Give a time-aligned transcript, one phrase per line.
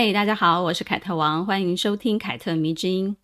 [0.00, 3.16] 嘿，大家好，我是凯特王，欢迎收听凯特迷之音。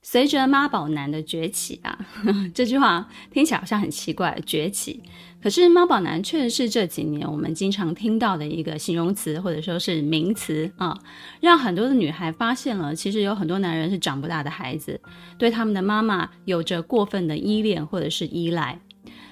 [0.00, 1.98] 随着妈宝男的崛起啊，
[2.54, 5.02] 这句话听起来好像很奇怪，崛起。
[5.42, 10.98] 可是妈宝男确实是这几年我们经常听到的一个形容词或者说是名词啊，
[11.42, 14.98] 让很多的女孩发现了，其实有很多男人是长不大的孩子，
[15.36, 18.80] 对他们的妈妈有着过分的依恋或者是依赖。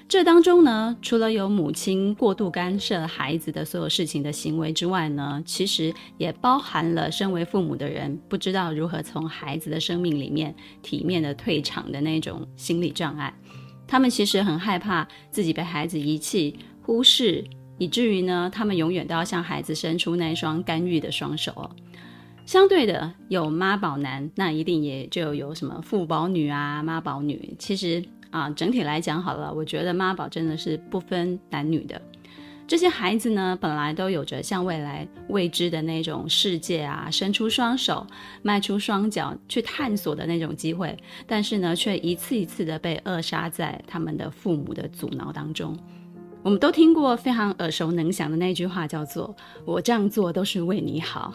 [0.07, 13.33] 这当中呢，除了有母亲过度干涉孩子的所有事情的行为之外呢，其实也包含了身为父母的人不知道如何从孩子的生命里面体面的退场的那种心理障碍。
[13.87, 17.43] 他们其实很害怕自己被孩子遗弃、忽视，
[17.79, 21.69] 以至于呢，他们永远都要向孩子伸出那双干预的双手。
[22.45, 27.55] 相对的，有妈宝男，那一定也就有什么富宝女啊、妈宝女。
[27.59, 28.03] 其实。
[28.31, 32.01] 啊，整体来讲好了，我觉得妈宝真的是不分男女的。
[32.67, 38.05] 这些孩子呢，本来都有着向未来未知的那种世界啊，伸出双手、
[38.41, 45.73] 迈出双脚去探索的那种机会，但是呢，却一次一次的被扼杀在他们的父母的阻挠当中。
[46.45, 51.33] 我们都听过非常耳熟能详的那句话，叫做“我这样做都是为你好”。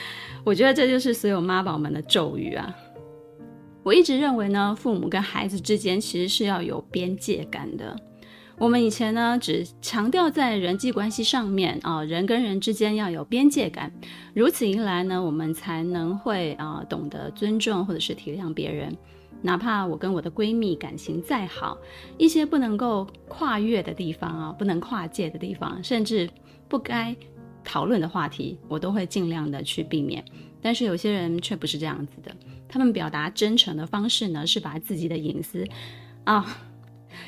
[0.46, 2.72] 我觉得这就是所有妈宝们的咒语啊。
[3.82, 7.96] 我一直认为呢，父母跟孩子之间其实是要有边界感的。
[8.56, 13.92] 我们以前呢，只强调在人际关系上面啊，人跟人之间要有边界感。
[14.32, 18.96] 如此一来呢，我们才能会啊，懂得尊重或者是体谅别人。
[19.42, 21.76] 哪怕我跟我的闺蜜感情再好，
[22.16, 26.30] 一些不能够跨越的地方啊，不能跨界的地方，甚至
[26.68, 27.14] 不该
[27.64, 30.24] 讨论的话题，我都会尽量的去避免。
[30.62, 32.34] 但是有些人却不是这样子的。
[32.68, 35.66] 他们表达真诚的方式呢，是把自己的隐私
[36.24, 36.56] 啊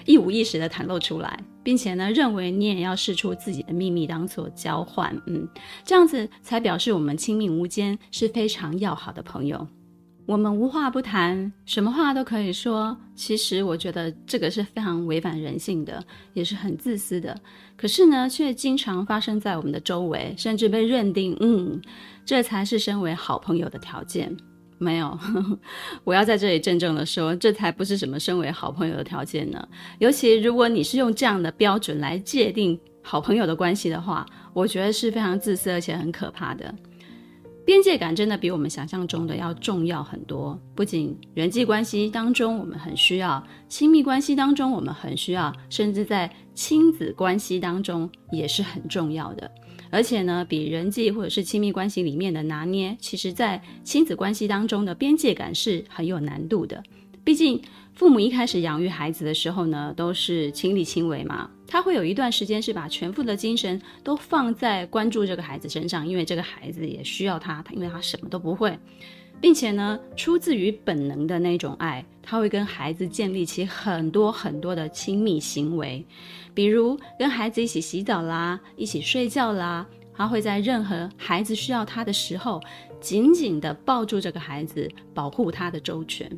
[0.04, 5.48] 一五一十的袒露出来，并且呢，认为你也要试出自己的秘密当做交换，嗯，
[5.84, 9.66] 这样子才表示我们亲密无间，是非常要好的朋友。
[10.26, 12.96] 我们无话不谈，什么话都可以说。
[13.14, 16.04] 其实我觉得这个是非常违反人性的，
[16.34, 17.38] 也是很自私的。
[17.76, 21.80] 可是呢，却经常发生在我们的周围，甚至被认定，嗯，
[22.24, 24.36] 这才是身为好朋友的条件。
[24.78, 25.18] 没有，
[26.04, 29.66] 我要在这里郑重的说，这才不是什么身为好朋友的条件呢。
[29.98, 36.74] 尤其如果你是用这样的标准来界定好朋友的关系的话，我觉得是非常自私而且很可怕的。
[37.64, 40.56] 边界感真的比我们想象中的要重要很多。
[40.74, 49.50] 不仅人际关系当中我们很需要，亲密关系当中我们很需要，甚至在亲子关系当中也是很重要的。
[49.90, 56.82] 而且呢，比人际或者是亲密关系里面的拿捏，其实在亲子关系当中的边界感是很有难度的。
[57.24, 57.60] 毕竟
[57.94, 68.78] 父母一开始养育孩子的时候呢，都是亲力亲为嘛，他会有一段时间是把全部的精神都放在关注这个孩子身上，因为这个孩子也需要他，他因为他什么都不会。
[69.40, 76.04] 并且呢，出自于本能的那种爱，他会跟孩子建立起很多很多的亲密行为，
[76.54, 82.60] 比如跟孩子一起洗澡啦，一起睡觉啦，他会在任何孩子需要他的时候，
[83.00, 86.30] 紧紧地抱住这个孩子，保护他的周全。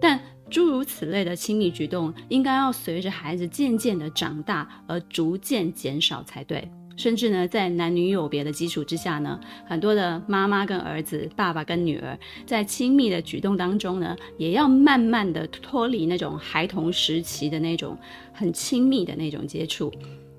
[0.00, 6.70] 但诸如此类的亲密举动，应该要随着孩子渐渐的长大而逐渐减少才对。
[6.96, 17.96] 甚至呢，在男女有别的基础之下呢，很多的妈妈跟儿子、爸爸跟女儿，在亲密的举动当中呢，也要慢慢的脱离那种孩童时期的那种
[18.32, 19.92] 很亲密的那种接触。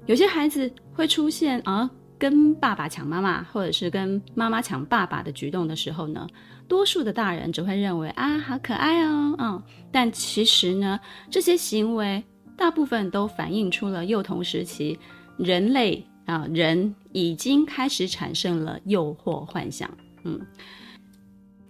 [0.08, 6.28] 有些孩子会出现啊，跟爸爸抢妈妈，或者是跟妈妈抢爸爸的举动的时候呢，
[6.68, 11.00] 多数的大人只会认为啊，好可爱哦，嗯，但其实呢，
[11.30, 12.24] 这些行为
[12.56, 14.98] 大部分都反映出了幼童时期
[15.38, 16.04] 人类。
[16.28, 19.90] 啊，人已经开始产生了诱惑幻想。
[20.24, 20.40] 嗯，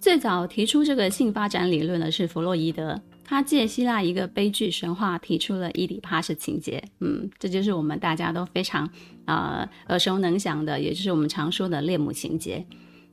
[0.01, 6.83] 最早提出这个性发展理论的是弗洛伊德，他借希腊一个悲剧神话提出了伊底帕斯情节。
[7.00, 8.83] 嗯，这就是我们大家都非常
[9.25, 12.65] 啊、呃、耳熟能详的，也就是我们常说的恋母情节。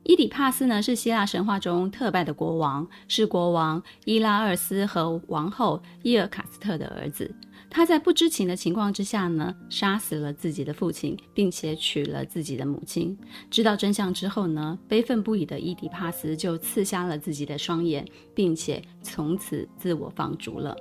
[0.03, 7.33] 伊底帕斯呢是希腊神话中特拜的国王，是国王伊拉尔斯和王后伊尔卡斯特的儿子。
[7.75, 13.17] 他在不知情的情况之下呢，杀死了自己的父亲，并且娶了自己的母亲。
[13.51, 20.73] 知道真相之后呢，悲愤不已的伊迪帕斯就刺瞎了自己的双眼，并且从此自我放逐了。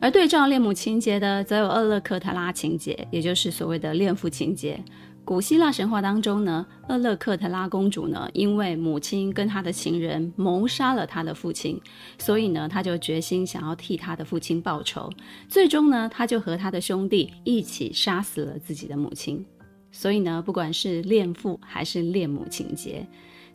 [0.00, 4.82] 而对照恋母情节的，则有厄勒克特拉情节，也就是所谓的恋父情节。
[5.26, 11.80] 古希腊神话当中呢，厄勒克特拉公主呢，因为母亲跟她的情人谋杀了她的父亲，
[12.16, 15.10] 所以呢，她就决心想要替她的父亲报仇。
[15.48, 19.44] 最终呢，她就和她的兄弟一起杀死了自己的母亲。
[19.90, 23.04] 所以呢，不管是恋父还是恋母情节，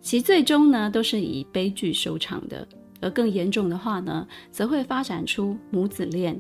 [0.02, 2.68] 其最终呢，都是以悲剧收场的。
[3.00, 6.38] 而更严重的话呢，则会发展出母子恋、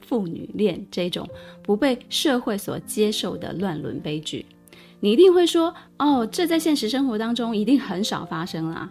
[0.00, 1.28] 父女恋这种
[1.62, 4.46] 不被社会所接受的乱伦悲剧。
[5.00, 8.88] 你一定会说，哦，这在现实生活当中一定很少发生啦。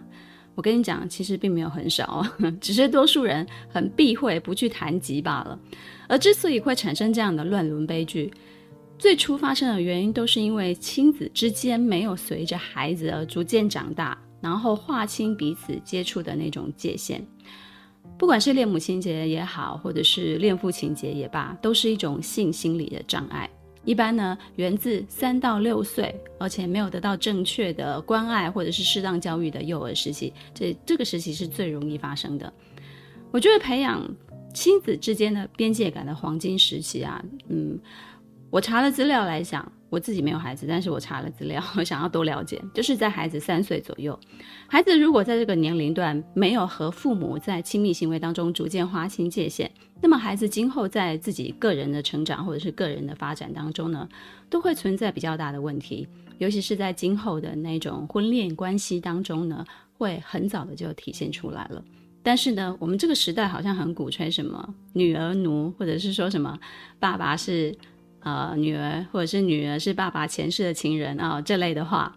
[0.56, 2.26] 我跟你讲，其实并没有很少，
[2.60, 5.58] 只是多数人很避讳不去谈及罢了。
[6.08, 8.30] 而之所以会产生这样的乱伦悲剧，
[8.98, 17.24] 最初发生的原因都是因为亲子之间没有随着孩子而逐渐长大，然后划清彼此接触的那种界限。
[18.18, 23.48] 不管是恋母情节也好，或者是恋父情节也罢，都是一种性心理的障碍。
[23.84, 32.52] 一般呢，源自三到六岁，而且没有得到正确的关爱或者是适当教育的幼儿时期，这这个时期是最容易发生的。
[33.30, 34.06] 我觉得培养
[34.52, 37.78] 亲子之间的边界感的黄金时期啊，嗯，
[38.50, 39.70] 我查了资料来讲。
[39.90, 44.16] 我自己没有孩子，但是我查了资料，我想要多了解，就是在孩子三岁左右，
[44.68, 49.68] 孩子如果在这个年龄段没有和父母在亲密行为当中逐渐划清界限，
[50.00, 54.08] 那么孩子今后在自己个人的成长或者是个人的发展当中呢，
[54.48, 56.06] 都会存在比较大的问题，
[56.38, 59.66] 尤其是在今后的那种婚恋关系当中呢，
[59.98, 61.82] 会很早的就体现出来了。
[62.22, 66.56] 但是呢，我们这个时代好像很鼓吹什么女儿奴，或者是说什么
[67.00, 67.76] 爸爸是。
[68.20, 72.14] 啊，女儿或者是女儿是爸爸前世的情人啊，这类的话，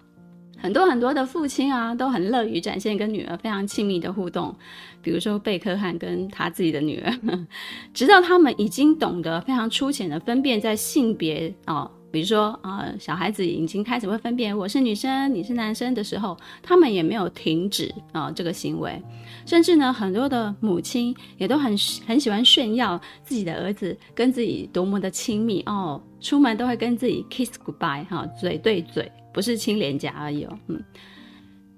[0.57, 4.55] 很多很多的父亲啊，都很乐于展现跟女儿非常亲密的互动，
[5.01, 7.13] 比如说贝克汉跟他自己的女儿，
[7.93, 11.89] 直到他们已经懂得非常粗浅的分辨在性别哦。
[12.13, 19.01] 比如说啊、小孩子已经开始会分辨我是女生，你是男生的时候，他们也没有停止啊、这个行为，
[19.47, 21.75] 甚至呢，很多的母亲也都很
[22.05, 30.79] 很喜欢炫耀自己的儿子跟自己多么的亲密哦，出门都会跟自己 kiss goodbye 哈、嘴对嘴，不是亲脸颊而已哦，嗯。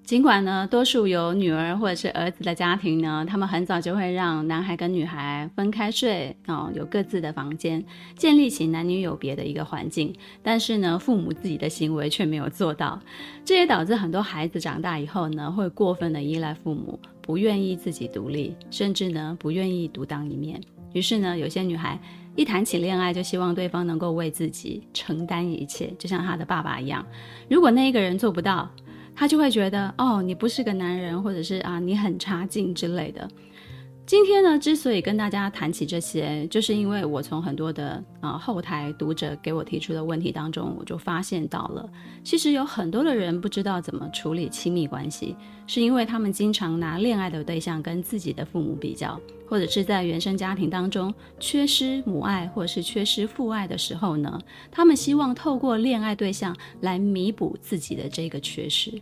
[0.05, 7.83] 尽管呢，多数有女儿或者是儿子的家庭呢，他们很早就会让男孩跟女孩分开睡哦，有各自的房间，
[8.15, 10.13] 建立起男女有别的一个环境。
[10.43, 13.01] 但是呢，父母自己的行为却没有做到，
[13.43, 20.61] 这也导致很多孩子长大以后呢，会过分的依赖父母，不愿意自己独立，甚至呢，不愿意独当一面。
[20.93, 21.99] 于是呢，有些女孩
[22.35, 27.03] 一谈起恋爱，就希望对方能够为自己承担一切，就像她的爸爸一样。
[27.49, 28.69] 如果那一个人做不到，
[29.15, 33.27] 他就会觉得哦，你不是个男人，或者是啊，你很差劲之类的。
[34.05, 41.89] 今天呢，之所以跟大家谈起这些，就是因为我从很多的啊后台读者给我提出的问题当中，我就发现到了，
[42.23, 45.35] 其实有很多的人不知道怎么处理亲密关系，
[45.65, 49.19] 是因为他们经常拿恋爱的对象跟自己的父母比较，
[49.49, 59.01] 或者是在原生家庭当中缺失母爱或者是缺失父爱的时候呢，他们希望透过恋爱对象来弥补自己的这个缺失。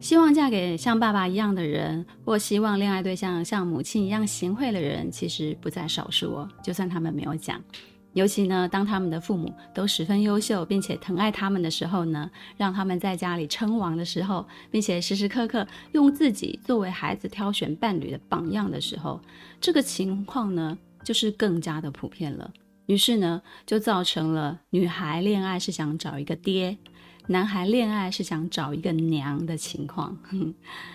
[0.00, 6.48] 希望嫁给像爸爸一样的人，或希望恋爱对象像母亲一样贤惠的人，其实不在少数哦。
[6.62, 7.60] 就算他们没有讲，
[8.12, 19.20] 尤其呢，当他们的父母都十分优秀，并且疼爱他们的时候呢，让他们在家里称王的时候，并且时时刻刻用自己作为孩子挑选伴侣的榜样的时候，
[19.60, 22.48] 这个情况呢，就是更加的普遍了。
[22.86, 26.78] 于是呢，就造成了女孩恋爱是想找一个爹。
[27.30, 30.16] 男孩恋爱是想找一个娘的情况，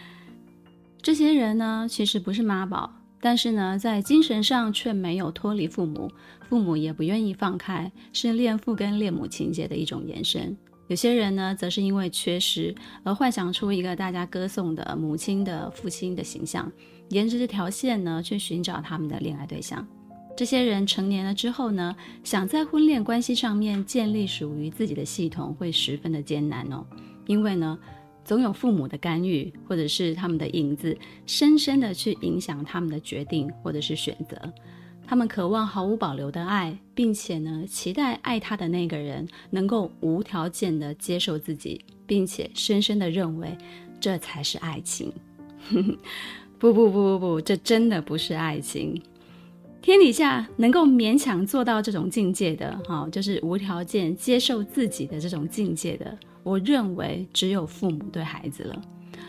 [0.99, 6.11] 这些人呢，其实不是妈宝，但是呢，在精神上却没有脱离父母，
[6.49, 10.57] 父母也不愿意放开，是恋父跟恋母情结的一种延伸。
[10.87, 12.73] 有些人呢，则是因为缺失
[13.03, 16.71] 而幻想出一个大家歌颂的母亲的父亲的形象，
[17.09, 19.87] 沿着这条线呢，去寻找他们的恋爱对象。
[20.35, 26.83] 这些人成年了之后呢，想在婚恋关系上面建立属于自己的系统，会十分的艰难哦。
[27.27, 27.77] 因为呢，
[28.25, 30.97] 总有父母的干预，或者是他们的影子，
[31.27, 34.35] 深深的去影响他们的决定或者是选择。
[35.05, 43.55] 他们渴望毫无保留的爱，并且呢，期待爱他的那个人能够无条件的接受自己，并且深深的认为
[43.99, 45.13] 这才是爱情。
[46.57, 48.99] 不不不不不，这真的不是爱情。
[49.83, 58.81] 天底下能够勉强做到这种境界的，哈，就是无条件接受自己的这种境界的，我认为只有父母对孩子了。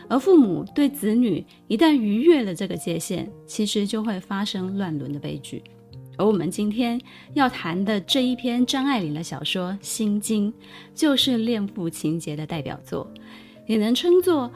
[0.08, 5.61] 而父母对子女一旦逾越了这个界限，其实就会发生乱伦的悲剧。
[6.16, 7.00] 而我们今天
[7.32, 10.52] 要谈的这一篇张爱玲的小说《心经》，
[10.94, 13.12] 就是恋父情结的代表作，
[13.66, 14.49] 也能称作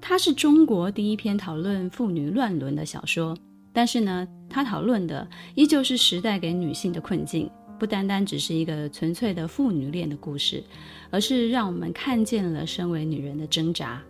[0.00, 3.32] 它是中国第一篇讨论妇女乱伦的小说。
[3.76, 10.64] 但是呢，他讨论的依旧是时代给女性的困境，不单单只是一个纯粹的父女恋的故事，
[11.10, 14.02] 而是让我们看见了身为女人的挣扎。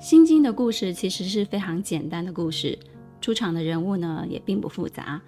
[0.00, 2.78] 心经》的故事其实是非常简单的故事，
[3.20, 5.20] 出场的人物呢也并不复杂。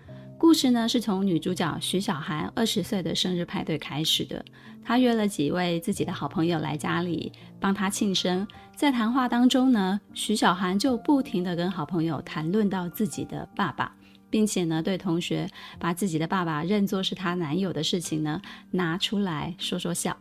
[0.51, 4.45] 故事呢是从女主角徐小涵二十岁的生日派对开始的。
[4.83, 7.31] 她约了几位自己的好朋友来家里
[7.61, 8.45] 帮她庆生。
[8.75, 13.95] 在谈话当中呢，徐小涵就不停地跟好朋友谈论到自己的爸爸，
[14.29, 18.43] 并且呢对同学把自己的爸爸认作是她男友的事情呢
[18.73, 20.17] 拿出来说说笑。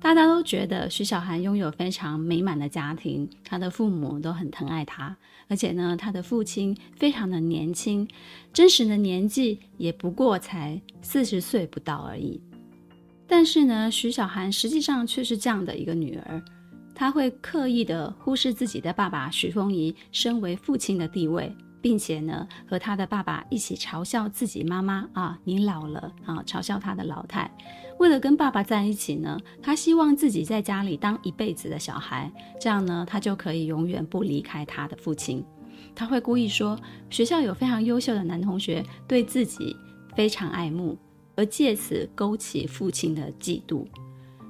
[0.00, 5.14] 大家都觉得徐小涵拥有非常美满的家庭，她的父母都很疼爱她，
[5.48, 8.08] 而且呢，他的父亲非常的年轻，
[8.52, 12.40] 真实的年纪也不过才四十岁不到而已。
[13.26, 16.42] 但是呢，徐小涵实际上却是这样的一个女儿，
[16.94, 21.54] 她会刻意的忽视自己的爸爸徐凤仪身为父亲的地位，
[21.84, 27.50] 并且呢，和他的爸爸一起嘲笑自己妈妈啊，你老了啊，嘲笑他的老太。
[27.98, 35.44] 为了跟爸爸在一起呢，他希望自己在家里当一辈子的小孩，这样呢，他就可以永远不离开他的父亲。
[35.94, 39.76] 他会故意说学校有非常优秀的男同学对自己
[40.16, 40.96] 非常爱慕。
[41.36, 43.84] 而借此勾起父亲的嫉妒。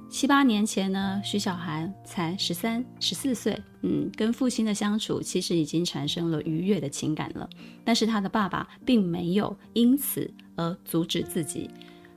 [0.09, 7.49] 七八年前呢，徐小涵才十三、十四岁，嗯，跟父亲的相处其实已经产生了愉悦的情感了。
[7.83, 11.69] 但是他的爸爸并没有因此而阻止自己。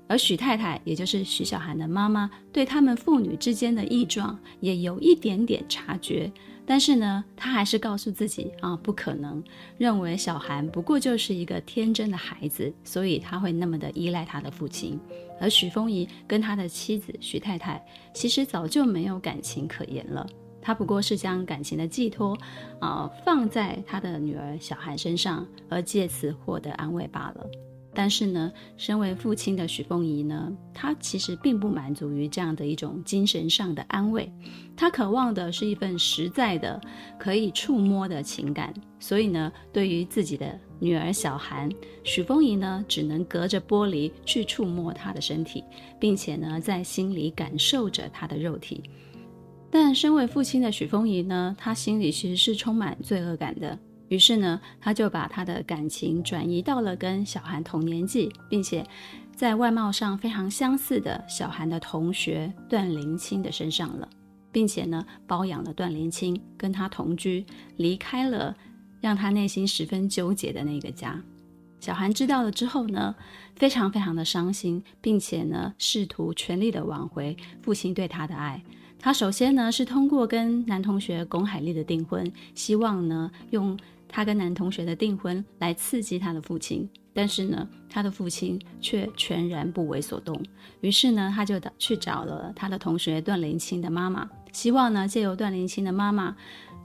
[0.07, 6.31] 而许太太，也就是徐小涵的妈妈，对他们父女之间的异状也有一点点察觉。
[6.71, 9.43] 但是呢，他还是告诉自己啊，不可能，
[9.79, 15.01] 认为小韩不过就是一个天真的孩子，所以他会那么的依赖他的父亲。
[15.41, 17.83] 而许峰仪跟他的妻子许太太，
[18.13, 20.27] 其实早就没有感情可言了，
[20.61, 22.37] 他不过是将感情的寄托
[22.81, 27.51] 啊放在他的女儿小韩身上，而借此获得安慰罢了。
[27.95, 34.31] 但是呢，身为父亲的许凤仪呢，他其实并不满足于这样的一种精神上的安慰，
[34.77, 36.81] 他渴望的是一份实在的、
[37.19, 38.73] 可以触摸的情感。
[39.01, 41.69] 所以呢，对于自己的女儿小涵，
[42.05, 45.65] 许凤仪呢，只能隔着玻璃去触摸她的身体，
[45.99, 48.83] 并且呢，在心里感受着她的肉体。
[49.71, 53.79] 但身为父亲的许凤仪呢，他心里其实是充满罪恶感的。
[54.09, 58.87] 于是呢，他就把他的感情转移到了跟小韩同年纪，并且
[59.37, 64.09] 在外貌上非常相似的小韩的同学段林清的身上了，
[64.51, 67.45] 并且呢，包养了段林清，跟他同居，
[67.77, 68.57] 离开了
[69.01, 71.23] 让他内心十分纠结的那个家。
[71.81, 73.15] 小韩知道了之后呢，
[73.55, 78.61] 非常非常的伤心，并且呢，试图全力的挽回父亲对他的爱。
[78.99, 90.41] 他首先呢，是通过跟男同学龚海丽的订婚，希望呢，用他跟男同学的订婚来刺激他的父亲，但是呢，他的父亲却全然不为所动。
[90.81, 96.35] 于是呢，他就去找了他的同学段林清的妈妈，希望呢，借由段林清的妈妈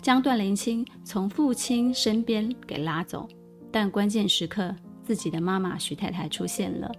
[0.02, 3.28] 将段林清从父亲身边给拉走。
[3.72, 6.92] 但关键时刻，自己的妈妈许太太出现了，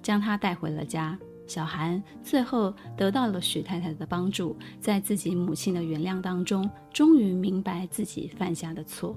[0.00, 1.18] 将他带回了家。
[1.46, 9.14] 小涵最后得到了许太太的帮助，在自己母亲的原谅当中，终于明白自己犯下的错。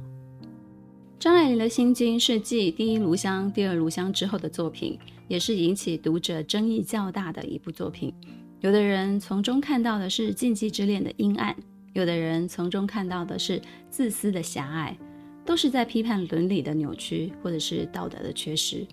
[1.19, 8.13] 张爱玲的心经是继《第一炉香》《第二炉香》之后的作品，也是引起读者争议较大的一部作品。
[8.59, 11.55] 有的人从中看到的是禁忌之恋的阴暗，
[11.93, 13.59] 有的人从中看到的是
[13.89, 14.95] 自私的狭隘，
[15.43, 18.85] 都是在批判伦理的扭曲或者是道德的缺失。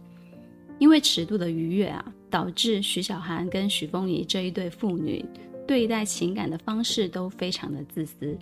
[0.79, 5.23] 因为尺度的逾越啊，导致徐小涵跟许凤仪这一对父女
[5.69, 8.35] 对待情感的方式都非常的自私。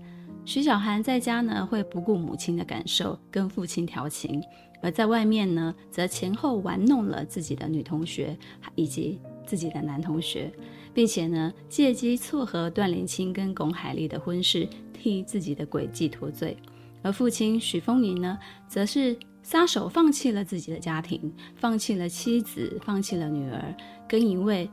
[0.44, 4.40] 徐小涵在家呢，会不顾母亲的感受，跟父亲调情；
[4.82, 8.36] 而在外面呢，则前后玩弄了自己的女同学
[8.74, 10.52] 以及自己的男同学，
[10.92, 16.56] 并且呢，借机撮合段林清跟巩海丽的婚事，替自己的诡计脱罪。
[17.02, 18.36] 而父亲许峰仪呢，
[18.68, 23.74] 则是撒手放弃了自己的家庭，放弃了妻子，放弃了女儿，
[24.08, 24.68] 跟一位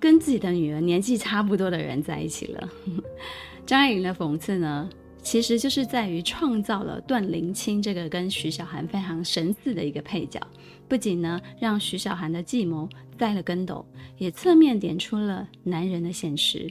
[0.00, 2.68] 跟自己的女儿年纪差不多的人在一起了。
[3.64, 4.88] 张爱玲的讽刺呢，
[5.22, 10.40] 其实就是在于创造了段林清这个跟徐小涵非常神似的一个配角，
[10.88, 13.86] 不仅呢让徐小涵的计谋栽了跟斗，
[14.18, 16.70] 也侧面点出了男人的现实。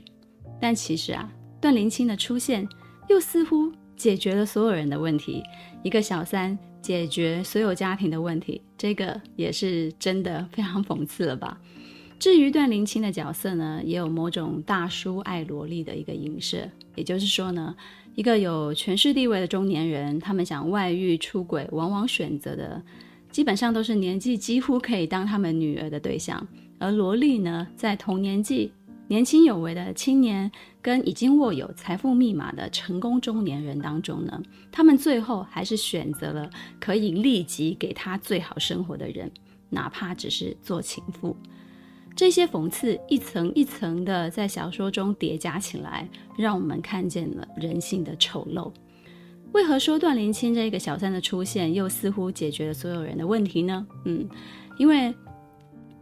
[0.60, 2.68] 但其实啊，段林清的出现
[3.10, 5.42] 又似乎解决了所有人的问题，
[5.84, 11.60] 一个小三解决所有家庭的问题，这个也是真的非常讽刺了吧？
[12.20, 17.76] 至于段林清的角色呢，也有某种大叔爱萝莉的一个影射，也就是说呢。
[18.14, 22.84] 一个有权势地位的中年人，他们想外遇出轨，往往选择的
[23.32, 26.46] 基本上都是年纪几乎可以当他们女儿的对象。
[26.78, 28.74] 而萝莉呢，在同年纪、
[29.08, 34.44] 年轻有为的青年跟已经握有财富密码的成功中年人当中呢，
[34.74, 36.50] 他们最后还是选择了
[36.82, 39.32] 可以立即给他最好生活的人，
[39.70, 41.34] 哪怕只是做情妇。
[42.16, 48.72] 这些讽刺一层一层的在小说中叠加起来，让我们看见了人性的丑陋。
[49.54, 53.86] 为何说段灵清这个小三的出现又似乎解决了所有人的问题呢？
[54.06, 54.28] 嗯，
[54.78, 55.14] 因为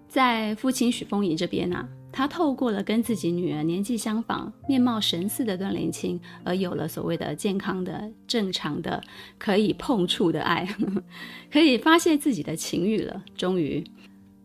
[0.08, 9.02] 在父亲许丰仪这边啊，他透过了跟自己女儿年纪相仿、面貌神似的段灵清，而有了所谓的健康的、正常的、
[9.38, 10.68] 可以碰触的爱，
[11.52, 13.84] 可以发泄自己的情欲了，终于。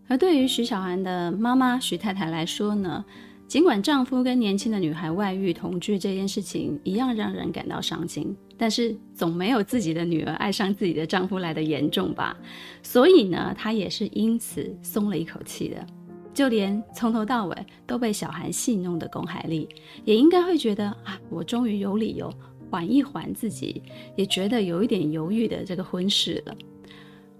[0.08, 3.04] 而对于徐小涵的妈妈徐太太来说呢，
[3.48, 12.36] 尽管丈夫跟年轻的女孩外遇同居这件事情一样让人感到伤心，但是总没有自己的女儿爱上自己的丈夫来得严重吧？
[12.82, 15.86] 所以呢，她也是因此松了一口气的。
[16.32, 17.56] 就连从头到尾
[17.86, 19.68] 都被小涵戏弄的龚海丽，
[20.04, 22.28] 也应该会觉得啊，我终于有理由
[22.70, 23.80] 缓一缓自己，
[24.16, 26.54] 也觉得有一点犹豫的这个婚事了。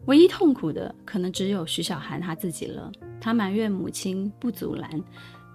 [0.07, 2.91] 唯一痛苦的可能只有徐小涵她自己了。
[3.21, 5.03] 她埋怨母亲不阻拦，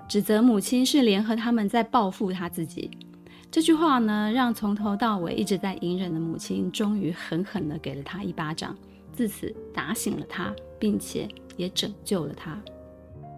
[0.07, 2.89] 指责母亲是联合他们在报复她自己。
[3.51, 8.75] 这句话呢，让从头到尾一直在隐忍的母亲，终于狠狠地给了她一巴掌，
[9.11, 11.27] 自此打醒了她，并且
[11.57, 12.59] 也拯救了她。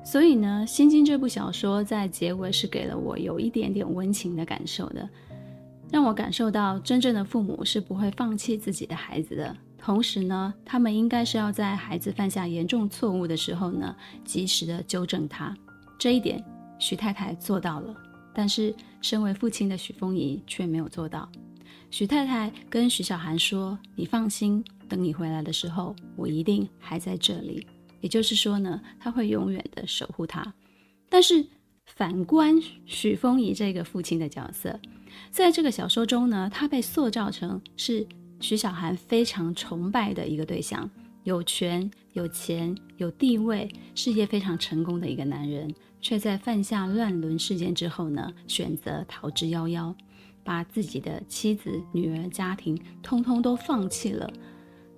[0.04, 5.08] 所以呢，《心经》这部小说在结尾是给了我有一点点温情的感受的，
[5.92, 9.56] 让我感受到真正的父母是不会放弃自己的孩子的。
[9.84, 15.58] 同时呢，他们应该是要在孩子犯下严重错误的时候呢，及时的纠正他。
[15.98, 16.44] 这一点，
[16.78, 17.96] 徐太太做到了，
[18.32, 21.28] 但是身为父亲的许丰仪却没有做到。
[21.90, 27.66] 许太太跟许小涵说：“你放心，等你回来的时候，我一定还在这里。”
[28.02, 30.54] 也就是说呢，他会永远的守护他。
[31.10, 31.44] 但是
[31.88, 34.80] 反观许丰仪这个父亲的角色，
[35.32, 38.08] 在这个小说中呢，他被塑造成是。
[38.42, 40.90] 徐小涵非常崇拜的一个对象，
[41.24, 49.94] 有权、有钱、有地位，事业非常成功的一个男人，却在犯下乱伦事件之后呢，选择逃之夭夭，
[50.44, 54.28] 把自己的妻子、女儿、家庭通通都放弃了。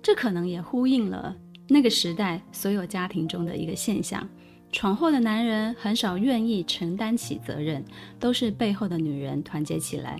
[0.02, 1.36] 这可能也呼应了
[1.68, 4.26] 那个时代所有家庭中的一个现象：
[4.72, 7.84] 闯祸的男人很少愿意承担起责任，
[8.18, 10.18] 都是背后的女人团结起来，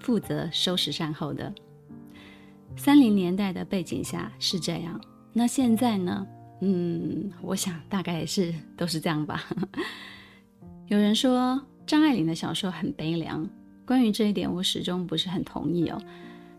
[0.00, 1.54] 负责收拾善后的。
[2.76, 5.00] 三零年代的背景下是这样，
[5.32, 6.26] 那现在呢？
[6.60, 9.44] 嗯，我想大概也是都是这样吧。
[10.88, 13.48] 有人说张爱玲的小说很悲凉，
[13.86, 16.00] 关于这一点我始终不是很同意哦。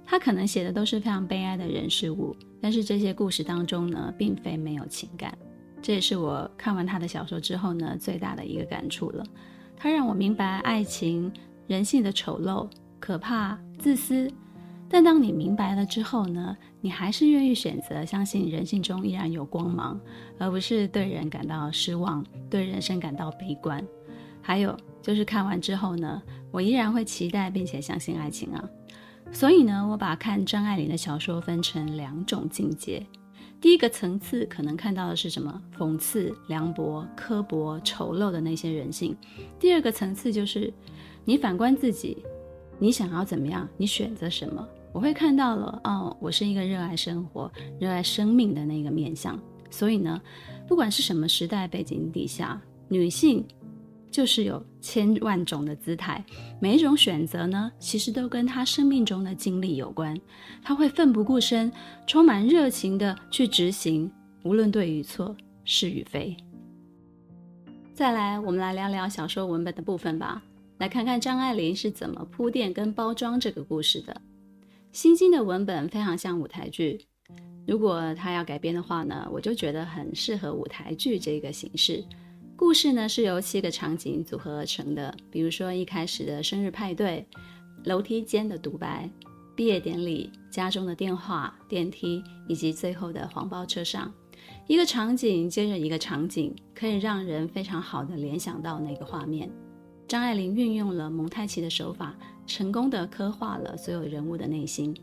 [0.06, 5.36] 她可能写的都是非常悲哀的人事物，但是这些故事当中呢，并非没有情感。
[5.82, 9.24] 这也是我看完她的小说之后呢，最大的一个感触了。
[9.78, 11.32] 她让我明白爱情、
[11.68, 14.32] 人性的丑陋、可怕、自私。
[14.90, 20.00] 但当你明白了之后呢，你还是愿意选择相信人性中依然有光芒，
[20.38, 23.84] 而不是对人感到失望，对人生感到悲观。
[24.42, 26.22] 还有就是看完之后呢，
[26.52, 28.64] 我依然会期待并且相信爱情啊。
[29.32, 33.06] 所以呢，我把看张爱玲的小说分成两种境界。
[33.60, 35.60] 第一个层次可能看到的是什么？
[35.76, 39.18] 讽刺、凉薄、刻薄、丑陋的那些人性。
[39.60, 40.72] 第二个层次就是
[41.26, 42.24] 你反观自己。
[42.78, 43.68] 你想要怎么样？
[43.78, 44.68] 你选择什么？
[44.96, 49.38] 我会看到了哦，我是一个热爱生活、热爱生命的那个面相。
[49.70, 50.22] 所以呢，
[50.70, 53.46] 不管是什么时代背景底下，女性
[54.10, 56.24] 就是有千万种的姿态。
[56.62, 60.18] 每一种选择呢，其实都跟她生命中的经历有关。
[60.64, 61.70] 她会奋不顾身、
[62.08, 64.10] 充满热情的去执行，
[64.46, 66.38] 无论对与错、是与非。
[67.94, 70.42] 再来，我们来聊聊小说文本的部分吧。
[70.78, 74.14] 来看看张爱玲是怎么铺垫跟包装这个故事的。
[74.96, 77.06] 《星星》的文本非常像舞台剧，
[77.68, 82.02] 如果它要改编的话呢，我就觉得很适合舞台剧这个形式。
[82.56, 87.28] 故事呢是由七个场景组合而成的，比如说一开始的生日派对、
[87.84, 89.10] 楼梯间的独白、
[89.54, 94.10] 毕业典礼、家中的电话、电梯，以及最后的黄包车上，
[94.66, 99.52] 一个场景接着一个场景，可以让人非常好的联想到那个画面。
[100.08, 104.96] 张爱玲运用了蒙太奇的手法，成功的刻画了所有人物的内心。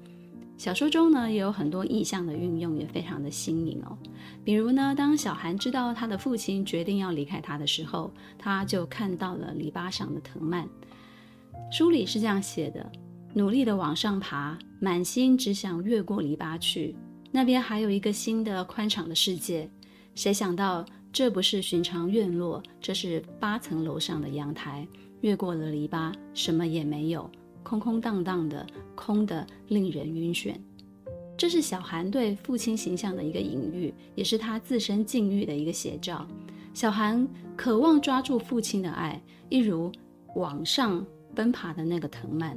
[0.58, 3.98] 小说中呢，也有很多意象的运用，也非常的新颖哦。
[4.44, 10.68] 比如呢，当小韩知道他的父亲决定要离开他的时候，他就看到了篱笆上的藤蔓。
[11.72, 12.92] 书里是这样写的：
[13.34, 16.94] 努力的往上爬，满心只想越过篱笆去，
[17.32, 19.68] 那边还有一个新的宽敞的世界。
[20.14, 24.86] 谁想到这不是寻常院落，这是八层楼上的阳台。
[25.20, 27.30] 越过了篱笆，什么也没有。
[27.62, 30.54] 空空荡荡的，空得令人晕眩。
[31.36, 36.26] 这是小韩对父亲形象的一个隐喻，也是他自身境遇的一个写照。
[36.74, 39.92] 小韩渴望抓住父亲的爱，一如
[40.34, 42.56] 往上奔爬的那个藤蔓，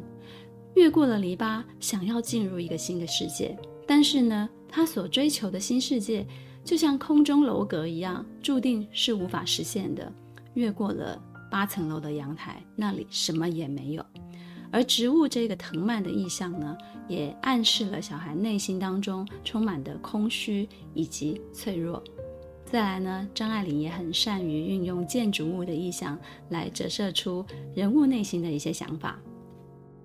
[0.75, 3.57] 越过了篱笆，想要进入一个新的世界。
[3.85, 6.25] 但是呢，他所追求的新世界，
[6.65, 10.11] 就像空中楼阁一样，注定是无法实现的。
[10.55, 14.03] 越过了八层楼的阳台，那里什么也没有。
[14.71, 16.75] 而植物这个藤蔓的意象呢，
[17.07, 22.03] 也暗示了小韩内心当中充满的空虚以及脆弱。
[22.65, 26.17] 再来呢，张爱玲也很善于运用建筑物的意象
[26.49, 29.19] 来折射出人物内心的一些想法。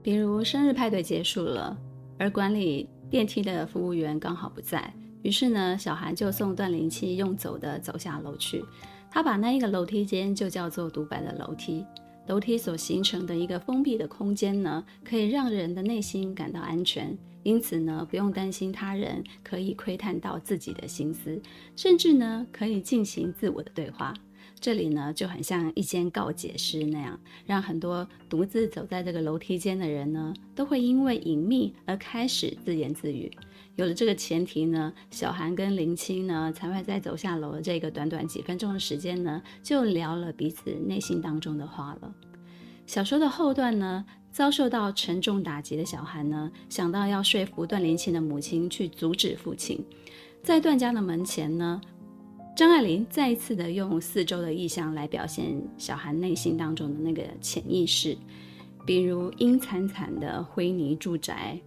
[0.02, 1.76] 比如生日派对结束了，
[2.18, 8.64] 而管理电梯的服务员刚好不在，于是呢，小韩就送段灵七用走的走下楼去。
[9.10, 11.84] 他把那一个楼梯间就叫做独白的楼梯。
[12.26, 21.42] 楼梯所形成的一个封闭的空间呢，可以让人的内心感到安全，因此呢，不用担心他人可以窥探到自己的心思，
[21.74, 24.14] 甚至呢，可以进行自我的对话。
[24.60, 33.28] 这里呢，就很像一间告解室那样，让很多独自走在这个楼梯间的人呢，都会因为隐秘而开始自言自语。
[33.80, 42.14] 有了这个前提呢，小韩跟林青呢，才会在走下楼的这个短短几分钟的时间呢，就聊了彼此内心当中的话了。
[42.86, 49.82] 小说的后段呢，遭受到沉重打击的小韩呢，想到要说服段林青的母亲去阻止父亲，
[50.42, 51.80] 在段家的门前呢，
[52.54, 58.14] 张爱玲再一次的用四周的意象来表现小韩内心当中的那个潜意识，
[58.84, 61.58] 比如阴惨惨的灰泥住宅。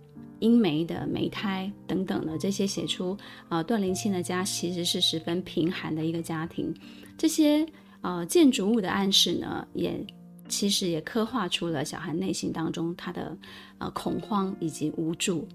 [0.43, 6.73] 阴霉的霉胎等等的这些写出，呃，段灵清的家其实是十分贫寒的一个家庭。
[7.17, 7.65] 这些
[8.01, 10.05] 呃建筑物的暗示呢，也
[10.49, 13.37] 其实也刻画出了小韩内心当中他的
[13.77, 15.47] 呃恐慌以及无助。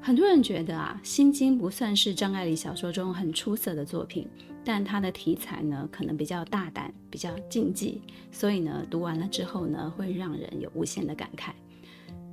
[0.00, 4.26] 很多人觉得啊，《心经》不算是张爱玲小说中很出色的作品，
[4.64, 11.50] 但它的题材呢，可能比较大胆，比较禁忌，所以呢，读完了之后呢，会让人有无限的感慨。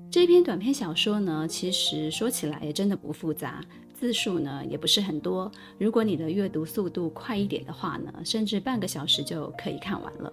[0.10, 3.62] 这篇短篇小说呢，其实说起来也真的不复杂，
[3.94, 5.52] 字数呢也不是很多。
[5.78, 10.32] 如果你的阅读速度快一点的话呢，甚至半个小时就可以看完了。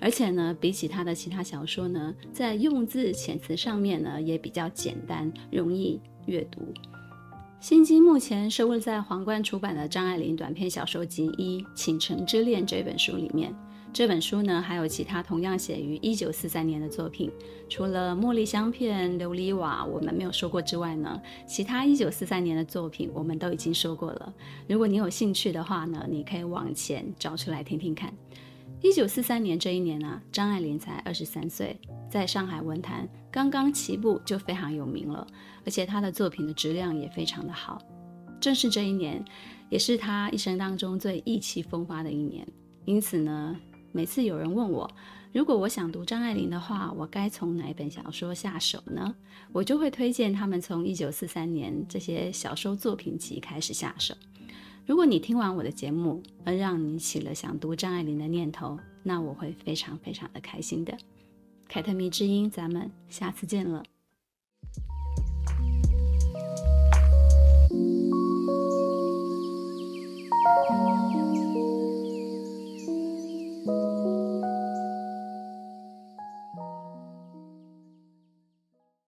[0.00, 6.60] 而且呢，比起他的其他小说呢，在用字遣词上面呢也比较简单，容易阅读。
[7.60, 13.54] 《心经》目前收录在皇冠出版的张爱玲短篇小说集一《倾城之恋》这本书里面。
[13.92, 17.30] 这本书呢，还有其他同样写于一九四三年的作品，
[17.68, 24.32] 除了《茉莉香片》《琉璃瓦》我们没有说过之外呢，其他一九四三年的作品我们都已经说过了。
[24.68, 28.14] 如果你有兴趣的话呢，你可以往前找出来听听看。
[28.80, 31.76] 一九四三年这一年呢、张爱玲才二十三岁，
[32.08, 35.26] 在上海文坛刚刚起步就非常有名了，
[35.66, 37.82] 而且她的作品的质量也非常的好。
[38.40, 39.22] 正是这一年，
[39.68, 42.46] 也是她一生当中最意气风发的一年，
[42.84, 43.56] 因此呢。
[43.92, 44.88] 每次有人问我，
[45.32, 49.14] 如果我想读张爱玲的话，我该从哪一本小说下手呢？
[49.52, 54.14] 我就会推荐他们从一九四三年这些小说作品集开始下手。
[54.86, 60.96] 如果你听完我的节目而让你起了想读张爱玲的念头，那我会非常非常的开心的。
[61.68, 63.82] 凯特迷之音，咱们下次见了。